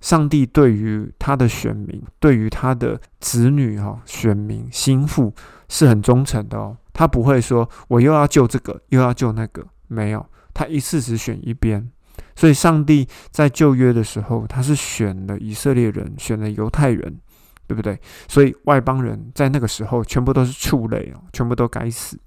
[0.00, 5.34] 上帝对于他的选民，对于他的子女哈，选民心腹
[5.68, 6.74] 是很忠诚的哦。
[6.94, 11.90] 他不会说我又要救这个，又要救那个，没有，他一次只选一边。
[12.36, 17.20] 所以，上帝在旧约的时候，他是选了以色列人，选了犹太人，
[17.66, 17.98] 对不对？
[18.28, 22.18] 所以外邦人在那个时候全部都是畜类哦，全部都该死。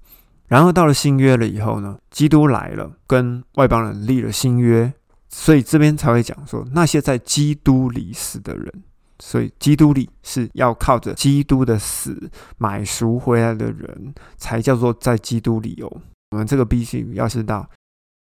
[0.48, 4.94] 然后到了新约了以后呢，基督来了，跟外邦人立了新约，
[5.30, 8.84] 所以这边才会讲说，那些在基督里死的人，
[9.20, 16.02] 所以基督里是要靠着基督的死买赎回来的人，才叫做在基督里哦。
[16.32, 17.70] 我们这个必须要知道。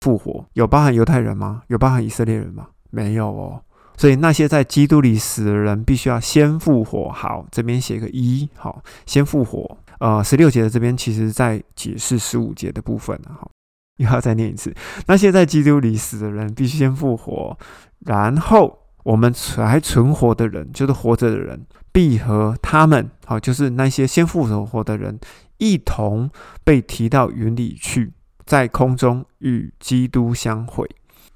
[0.02, 1.64] 复活有包含犹太人吗？
[1.68, 2.68] 有包含以色列人吗？
[2.90, 3.64] 没有哦。
[3.98, 7.10] 所以那些在基督里死的人，必须要先复活。
[7.12, 9.78] 好，这边写个一，好，先复活。
[10.00, 13.20] 呃，十六节的这边其实在解释十五节的部分。
[13.28, 13.50] 好，
[13.98, 14.74] 又要再念一次。
[15.08, 17.58] 那些在基督里死的人，必须先复活，
[18.00, 25.20] 然后我们还存活的人，就是活着的人，必和他们，好，就是那些先复活的人，
[25.58, 26.30] 一同
[26.64, 28.14] 被提到云里去。
[28.46, 30.86] 在空中与基督相会，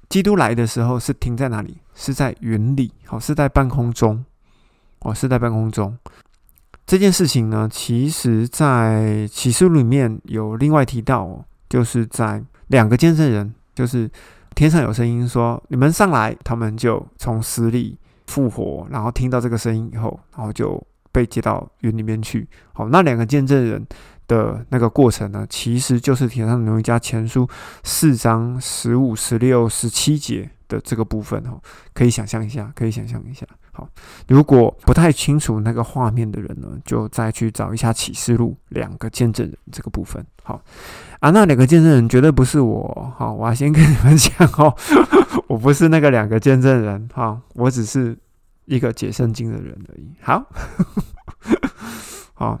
[0.08, 1.78] 基督来的时候是停在哪里？
[1.94, 4.24] 是在云里，好，是在半空中，
[5.00, 5.96] 哦，是在半空中。
[6.86, 14.10] 这件事情呢，其实在启示录里面有另外提到，就是在两个见证人，就是
[14.54, 22.48] 天上有声音说：“你们上来。”他们就从死里复活，然后听到这个声音以后，然后就被接到云里面去。
[22.72, 23.86] 好，那两个见证人。
[24.28, 27.44] 的那个过程呢，其实就是《铁上农一家前书》
[27.82, 31.60] 四章十五、十六、十七节的这个部分哦，
[31.94, 33.46] 可以想象一下，可以想象一下。
[33.72, 33.88] 好，
[34.26, 40.24] 如果不太清楚那个画面的人呢，就再去找一下《启示录》两个见证人这个部分。
[40.42, 40.60] 好
[41.20, 43.14] 啊，那两个见证人绝对不是我。
[43.16, 44.76] 好，我要先跟你们讲哦，
[45.48, 47.08] 我不是那个两个见证人。
[47.14, 48.18] 哈，我只是
[48.66, 50.10] 一个解圣经的人而已。
[50.20, 50.44] 好，
[52.34, 52.58] 好。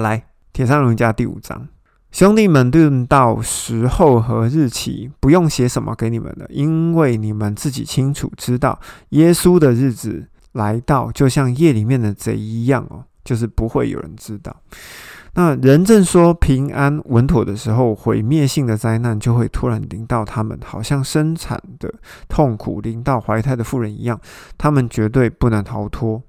[0.00, 0.18] 来
[0.52, 1.68] 《铁上龙家》第五章，
[2.10, 8.78] 兄弟们，论到时候和日期，不用写什么给你们了，因为你们自己清楚知道，
[9.10, 14.56] 耶稣的日子来到，就像夜里面的贼一样哦，就是不会有人知道。
[15.34, 21.92] 那人正说平安稳妥的时候，毁灭性的灾难就会突然临到他们，好像生产的
[22.26, 24.18] 痛苦临到怀胎的妇人一样，
[24.56, 26.20] 他们绝对不能逃脱。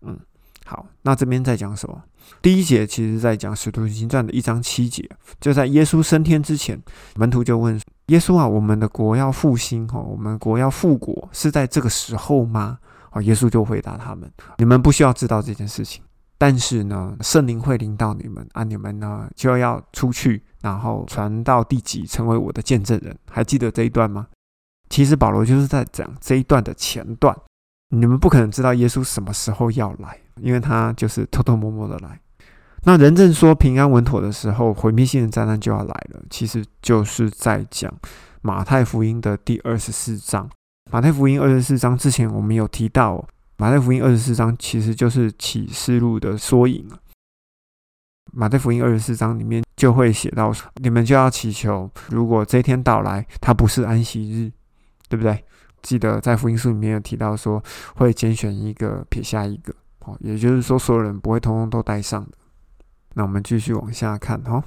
[0.00, 0.18] 嗯，
[0.64, 2.02] 好，那这边在讲什么？
[2.40, 6.82] 第一节其实在讲《使徒行传》的一章七节，就在耶稣升天之前，
[7.16, 12.78] 门徒就问耶稣啊：“我们的国要复兴，哈，我们国要复国，是在这个时候吗？”
[13.10, 16.02] 啊，耶稣就回答他们：“你们不需要知道这件事情，
[16.38, 23.16] 但是呢，圣灵会临到你们啊，你们呢就要出去，然后传到地极，成为我的见证人。
[23.30, 24.26] 还记得这一段吗？
[24.88, 27.36] 其实保罗就是在讲这一段的前段。
[27.90, 32.20] 你们不可能知道耶稣什么时候要来。”因为他就是偷偷摸摸的来，
[32.82, 36.20] 那人正说平安稳妥的时候，毁灭性的灾难就要来了。
[36.28, 37.88] 其实就是在讲
[38.42, 40.50] 马太福音的第二十四章。
[40.90, 43.24] 马太福音二十四章之前我们有提到，
[43.58, 46.84] 马太福音二十四章其实就是启示录的缩影
[48.32, 54.50] 马太福音二十四章里面就会写到，你们就要祈求，如果这一天到来，它不是安息日，
[55.08, 55.44] 对不对？
[55.84, 57.62] 记得在福音书里面有提到说，
[57.94, 59.72] 会拣选一个，撇下一个。
[60.00, 62.30] 哦，也就是说，所有人不会通通都带上的。
[63.12, 64.64] 那我们继续往下看哈。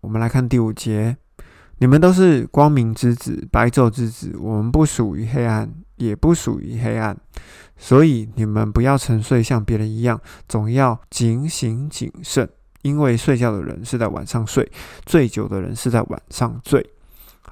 [0.00, 1.16] 我们来看第五节：
[1.78, 4.36] 你们都是光明之子，白昼之子。
[4.38, 7.16] 我们不属于黑暗，也不属于黑暗，
[7.76, 12.48] 所以你们不要沉睡，像别人一样，总要警醒谨慎。
[12.82, 14.70] 因为睡觉的人是在晚上睡，
[15.06, 16.93] 醉酒的人是在晚上醉。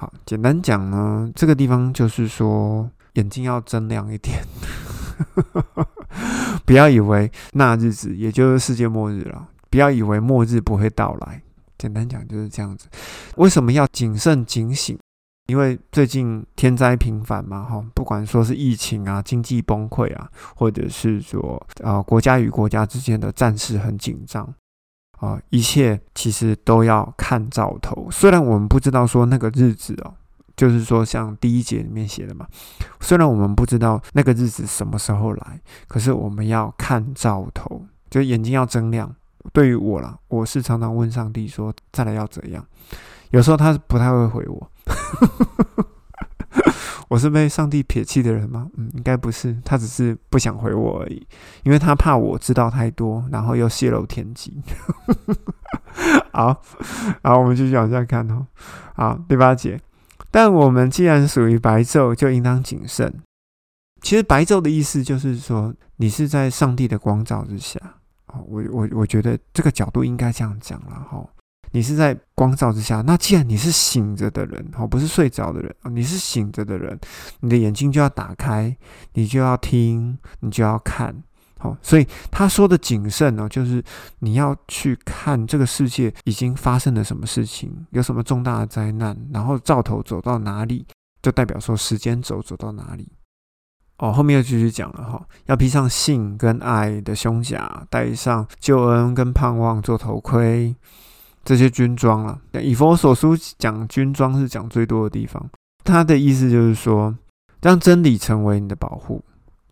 [0.02, 4.42] 好，简单讲呢，这个地方就是说，眼睛要睁亮一点。
[6.66, 11.40] 不要以为那日子也就是世界末日了，不要以为末日不会到来。
[11.78, 12.88] 简单讲就是这样子。
[13.36, 14.98] 为什么要谨慎警醒？
[15.46, 24.52] 因为最近天灾频繁嘛，哈，不管说是疫情啊、经济崩溃啊，或者是说啊国家与国家之间的战事很紧张
[25.22, 28.08] 啊，一切其实都要看兆头。
[28.11, 30.12] 虽然我们不知道说那个日子哦。
[30.54, 32.46] 就是说，像第一节里面写的嘛，
[33.00, 35.58] 虽然我们不知道那个日子什么时候来，
[35.88, 39.12] 可是我们要看兆头，就眼睛要睁亮。
[39.55, 42.64] 对于我啦，我是常常问上帝说：“再来要怎样？”
[43.32, 44.70] 有时候他不太会回我，
[47.12, 48.70] 我是被上帝撇弃的人吗？
[48.78, 51.26] 嗯，应该不是，他只是不想回我而已，
[51.62, 54.62] 因为他怕我知道太多，然后又泄露天机。
[56.32, 56.58] 好，
[57.22, 58.46] 好，我们继续往下看哦。
[58.94, 59.78] 好，第八节，
[60.30, 63.12] 但我们既然属于白昼，就应当谨慎。
[64.00, 67.78] 其实白昼的意思就是说，你是在上帝的光照之下。
[68.28, 71.22] 哦，我我我觉得这个角度应该这样讲了哈。
[71.73, 76.99] 你是在光照之下，那既然你是醒着的人，哦，不是睡着的人啊，你是醒着的人，
[77.41, 78.77] 你的眼睛就要打开，
[79.14, 81.14] 你就要听，你就要看，
[81.59, 83.83] 好，所以他说的谨慎呢，就是
[84.20, 90.87] 你要去看这个世界已经发生了什么事情，有什么重大的灾难，然后照头走到哪里，
[91.23, 93.11] 就代表说时间轴走到哪里。
[93.99, 100.75] 哦，后面又继续讲了哈，要披上信跟爱的胸甲，戴上救恩跟盼望做头盔。
[101.45, 105.45] 这些军装了，以佛所书讲军装是讲最多的地方。
[105.84, 107.14] 他的意思就是说，
[107.61, 109.22] 让真理成为你的保护。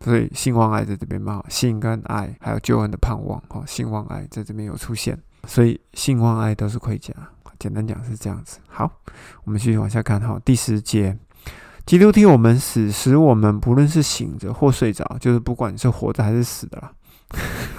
[0.03, 5.17] 所以信望爱在这边嘛，信跟爱还有救恩的盼望，哈，信望爱在这边有出现。
[5.47, 7.13] 所以信望爱都是盔甲，
[7.59, 8.57] 简单讲是这样子。
[8.67, 8.91] 好，
[9.43, 11.17] 我们继续往下看哈，第十节，
[11.85, 16.91] 基督替我们死，使我们不论是醒着或睡着，就是不管是活着还是死的啦，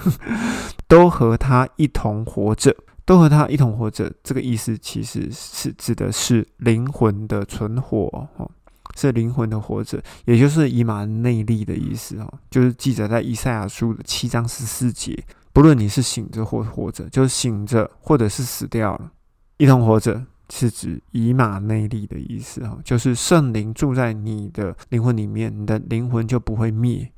[0.87, 2.73] 都和他一同活着。
[3.05, 8.05] 都和他一同活着，这个意思其实是指的是灵魂的存活，
[8.37, 8.49] 哦，
[8.95, 15.21] 是灵魂的活着，也就是以马内利的意思，哦，就是记载在以赛亚书的七章十四节。
[15.51, 19.11] 不论你是醒着或活着，就是醒着或者是死掉了，
[19.57, 27.11] 一同活着是指以马内利的意思，哦，就是圣灵住在你的灵魂里面，你的灵魂就不会灭。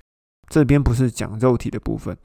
[0.49, 2.17] 这边不是讲肉体的部分。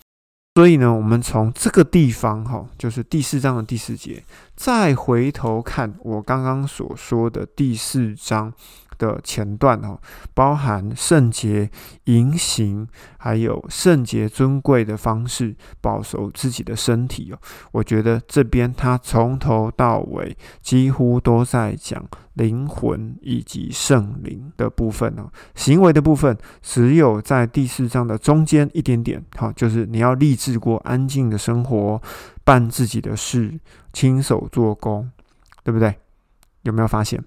[0.60, 4.22] 所以呢，我们从这个地方哈，就是第四章的第四节，
[4.54, 8.52] 再回头看我刚刚所说的第四章。
[9.00, 9.98] 的前段哦，
[10.34, 11.70] 包含圣洁、
[12.04, 12.86] 淫行，
[13.16, 17.38] 还有圣洁尊贵的方式，保守自己的身体哦。
[17.72, 25.32] 我觉得这边他从头到尾几乎都在讲灵魂以及圣灵的部分哦。
[25.54, 32.00] 行为的部分只有在第四章的中间一点点，好，就是你要立志过安静的生活，
[32.44, 33.58] 办自己的事，
[33.94, 35.10] 亲手做工，
[35.64, 35.96] 对不对？
[36.62, 37.24] 有没有发现？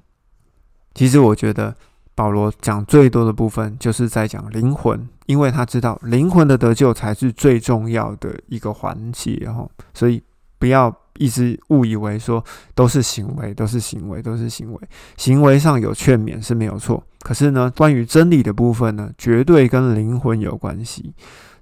[0.93, 1.75] 其实我觉得
[2.15, 10.21] 保罗讲最多的部分就是在讲灵魂，因为他知道灵魂的得救才是最重要的一个环节哈，所以
[10.59, 12.43] 不要一直误以为说
[12.75, 14.79] 都是行为，都是行为，都是行为，
[15.17, 21.11] 行为上有劝勉是没有错，可是呢，关于真理的部分呢，绝对跟灵魂有关系，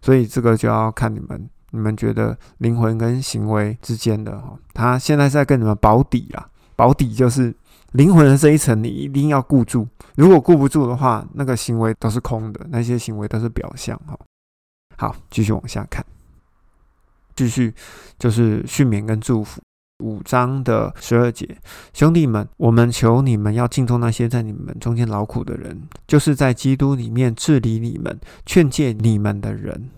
[0.02, 7.56] 所以这个就要看你们，你们觉得灵魂跟行为之间的哈，他现在在跟你们保底啊，保底就是。
[7.92, 9.88] 灵魂的这一层，你一定要顾住。
[10.16, 14.00] 如果顾不住的话，那个行为都是空的，那些行为都是表象。
[14.08, 14.18] 哈，
[14.98, 16.06] 好，继续往下看，
[17.36, 17.74] 继续
[18.18, 19.62] 就是训勉跟祝福。
[20.04, 21.48] 五章的十二节，
[21.94, 29.92] 兄弟们，我们求你们要敬重那些在你们中间劳苦的人，就是在基督里面治理你们、劝诫你们的人。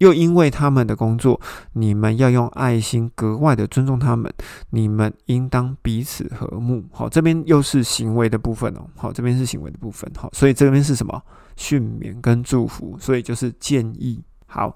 [0.00, 1.38] 又因为他们的工作，
[1.74, 4.32] 你们要用爱心格外的尊重他们。
[4.70, 6.82] 你们应当彼此和睦。
[6.90, 8.86] 好，这边又是行为的部分哦。
[8.96, 10.10] 好，这边是行为的部分。
[10.16, 11.22] 好，所以这边是什么？
[11.56, 12.96] 训勉跟祝福。
[12.98, 14.22] 所以就是建议。
[14.46, 14.74] 好，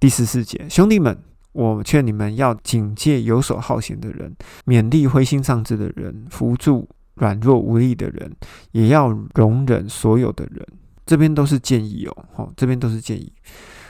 [0.00, 1.16] 第十四节，兄弟们，
[1.52, 4.34] 我劝你们要警戒游手好闲的人，
[4.64, 8.34] 勉励灰心丧志的人，扶助软弱无力的人，
[8.72, 10.66] 也要容忍所有的人。
[11.04, 12.24] 这边都是建议哦。
[12.32, 13.30] 好，这边都是建议。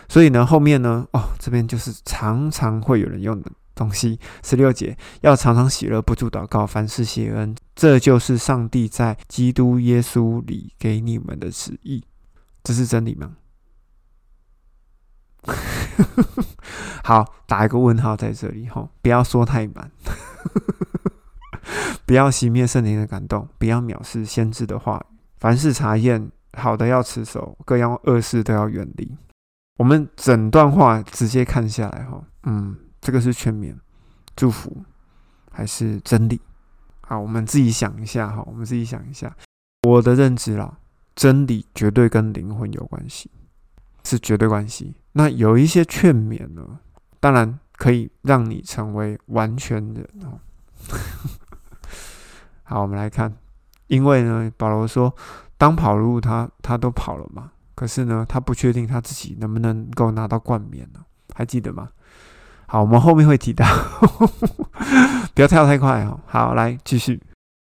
[0.09, 4.19] 所以呢，后面呢，哦，这边就是常常会有人用的东西。
[4.43, 12.05] 十六节要常常喜乐，不住祷告，凡事谢恩，这就是上帝在基督耶稣里给你们的旨意。
[12.63, 13.37] 这是真理吗？
[17.05, 19.91] 好，打一个问号在这里哈，不要说太满，
[22.05, 25.05] 不要熄灭圣灵的感动，不要藐视先知的话，
[25.39, 29.17] 凡事查验，好的要持守，各样恶事都要远离。
[29.77, 33.79] 我们整段话直接看下来，哈，嗯，这个是全面
[34.35, 34.85] 祝福
[35.51, 36.41] 还是真理？
[37.03, 39.35] 好，我们自己想一下，哈，我们自己想一下。
[39.83, 40.79] 我的认知啦，
[41.15, 43.31] 真理绝对跟灵魂有关系，
[44.03, 44.95] 是绝对关系。
[45.13, 46.81] 那有一些劝勉呢，
[47.21, 50.41] 当然可以让你成为完全人哦。
[52.65, 53.33] 好，我们来看，
[53.87, 55.15] 因为呢，保罗说，
[55.57, 57.53] 当跑路，他他都跑了嘛。
[57.77, 61.01] 可是呢，他不确定他自己能不能够拿到冠冕呢？
[61.33, 61.91] 还记得吗？
[62.67, 63.65] 好，我们后面会提到，
[65.35, 66.19] 不要跳太快哦。
[66.27, 67.23] 好，来继续。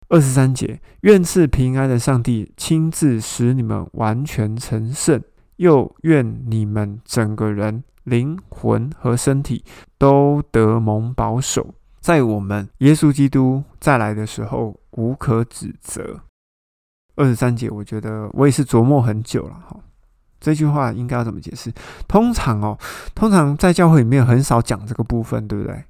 [0.08, 5.22] 二十三节，愿赐平安的上帝亲自使你们完全成圣，
[5.56, 9.62] 又愿你们整个人、灵魂和身体
[9.98, 16.20] 都得蒙保守，在我们耶稣基督再来的时候无可指责。
[17.16, 19.76] 二十三节，我觉得我也是琢磨很久了哈。
[20.40, 21.72] 这句话应该要怎么解释？
[22.06, 22.78] 通常哦，
[23.14, 25.84] 通常在教会里面很少讲这个部分，对不对？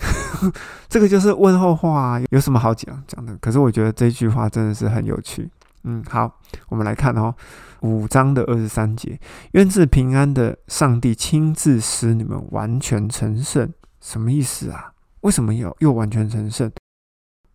[0.88, 3.36] 这个就是问候话，有什么好讲讲的？
[3.36, 5.50] 可是我觉得这句话真的是很有趣。
[5.84, 6.38] 嗯，好，
[6.68, 7.34] 我们来看哦，
[7.80, 9.18] 五章的二十三节，
[9.52, 14.92] 愿赐平安的上帝亲自使你们完全成圣，什么意思啊？
[15.20, 16.70] 为什么要又完全成圣？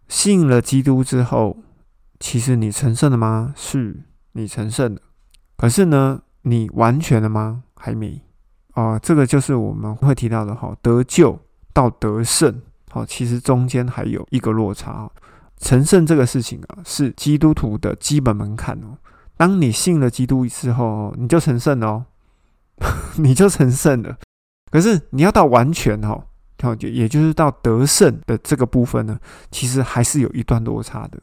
[0.07, 1.57] 信了基督之后，
[2.19, 3.53] 其实你成圣了吗？
[3.55, 5.01] 是你成圣了，
[5.57, 7.63] 可是呢，你完全了吗？
[7.75, 8.21] 还没。
[8.73, 11.39] 哦，这个就是我们会提到的哈，得救。
[11.73, 15.11] 到得胜，好，其实中间还有一个落差。
[15.57, 18.97] 成圣这个事情啊，是基督徒的基本门槛哦。
[19.35, 22.05] 当你信了基督之后，你就成圣了哦，
[23.19, 24.15] 你就成圣了。
[24.71, 26.23] 可是你要到完全哦，
[26.63, 29.19] 好，也就是到得胜的这个部分呢，
[29.51, 31.19] 其实还是有一段落差的。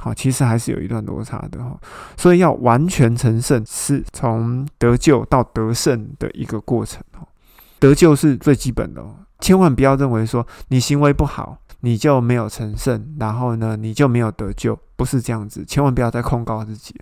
[0.00, 1.78] 好，其实还是有一段落差的哈。
[2.16, 7.28] 所以要完全成圣，是从得救到得胜的一个过程哦。
[7.78, 9.04] 得救是最基本的。
[9.40, 15.64] 千万不要认为说你行为不好，你就没有成圣，然后呢，你就没有得救，不是这样子。
[15.64, 16.94] 千万不要再控告自己。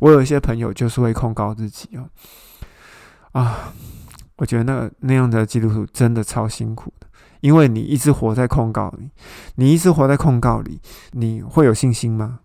[0.00, 2.08] 我有一些朋友就是会控告自己哦，
[3.30, 3.72] 啊，
[4.36, 7.06] 我觉得那个那样的基督徒真的超辛苦的，
[7.40, 9.10] 因为你一直活在控告里，
[9.54, 10.80] 你一直活在控告里，
[11.12, 12.40] 你会有信心吗？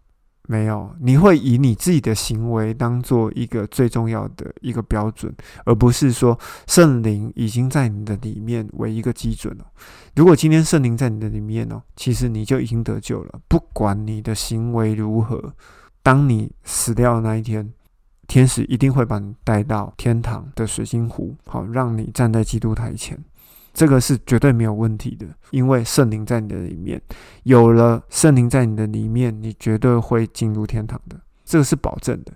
[0.52, 5.32] 没有，你会以你自己的行为当做一个最重要的一个标准，
[5.64, 6.36] 而不是说
[6.66, 9.66] 圣灵已经在你的里面为一个基准了。
[10.16, 13.40] 如果今天圣灵在你的里面哦，其实你就已经得救了。
[13.48, 15.54] 不管你的行为如何，
[16.02, 17.72] 当你死掉的那一天，
[18.26, 23.24] 天使一定会把你带到天堂的水晶湖，好让你站在基督台前。
[23.74, 27.02] 这个是绝对没有问题的，因为圣灵在你的里面，
[27.44, 32.34] 有了圣灵在你的里面，你绝对会进入天堂的，这个是保证的。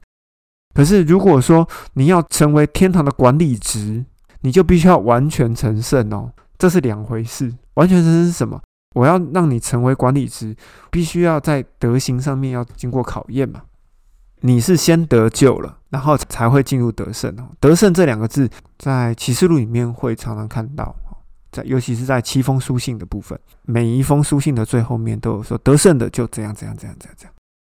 [0.73, 4.03] 可是如果说你要成为天堂的管理职，
[4.41, 7.53] 你就必须要完全成圣哦，这是两回事。
[7.75, 8.61] 完全成圣是什么？
[8.95, 10.55] 我要让你成为管理职，
[10.91, 13.61] 必须要在德行上面要经过考验嘛。
[14.41, 17.49] 你是先得救了，然后才会进入得胜哦。
[17.59, 20.95] 得胜这两个字在启示录里面会常常看到。
[21.53, 27.33] 在，尤其是在七封书信的部分，每一封书信的最后面都有说得胜的就怎样怎样怎样怎样怎样。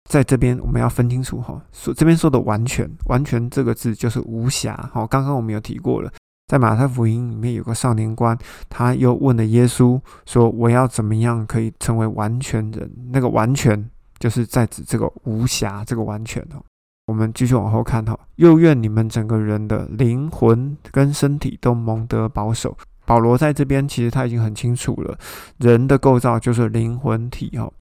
[0.10, 4.76] 在这边我们要分清楚哈，说这边说的完全，完全这个字就是无瑕。
[4.94, 6.12] 哈，刚刚我们有提过了，
[6.48, 16.64] 在马太福音里面有个少年官，他又问了耶稣说：“我要怎么样可以成为完全人？”那个完全就是在指这个无瑕，这个完全哦。
[17.06, 22.76] 我们继续往后看哈，又愿你们整个人的灵魂跟身体都蒙得保守。
[23.10, 25.18] 保罗在这边其实他已经很清楚了，
[25.58, 27.74] 人的构造就是灵魂体哦。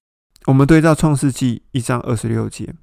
[0.47, 2.73] 我们对照创世纪一章二十六节，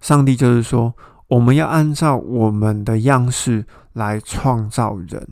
[0.00, 0.94] 上帝就是说，
[1.28, 5.28] 我们要按照我们的样式来创造人，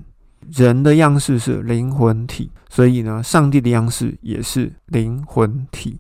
[0.53, 5.99] 人的样式是灵魂体，所以呢，上帝的样式也是灵魂体。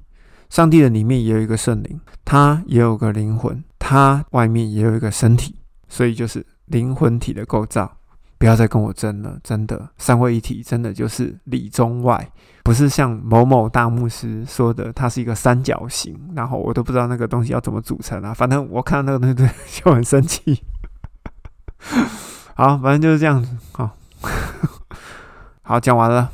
[0.50, 5.56] 上帝的里面也有一个圣灵，他也有个灵魂，他外面也有一个身体，
[5.88, 7.97] 所以就是灵魂体的构造。
[8.38, 12.30] 不要再跟我争了，真的，三位一体真的就是里中外，
[12.62, 18.32] 不是像某某大牧师说的，它是一个三角形，然后我都不知道那个东西要怎么组成啊。
[18.32, 20.62] 反正我看到那个东西就很生气。
[22.54, 23.56] 好，反正就是这样子。
[23.72, 23.90] 好，
[25.62, 26.30] 好，讲完了。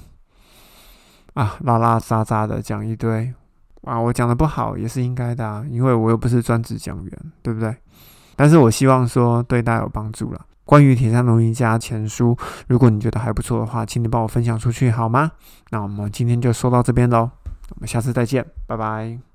[1.32, 3.32] 啊，拉拉杂杂的讲一堆
[3.82, 7.74] 啊，我讲的不好也是应该的，啊，因为我又不是专职讲员，对不对？
[8.36, 10.46] 但是我希望说对大家有帮助了。
[10.64, 12.36] 关于铁三龙一家前书，
[12.68, 15.32] 如果你觉得还不错的话，请你帮我分享出去好吗？
[15.70, 17.30] 那我们今天就说到这边喽，
[17.70, 19.33] 我们下次再见，拜拜。